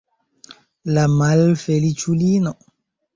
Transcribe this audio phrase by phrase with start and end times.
[0.95, 2.55] La malfeliĉulino!